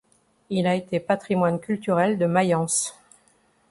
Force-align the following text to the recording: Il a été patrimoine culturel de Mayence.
Il 0.49 0.65
a 0.65 0.73
été 0.73 0.99
patrimoine 0.99 1.59
culturel 1.59 2.17
de 2.17 2.25
Mayence. 2.25 2.97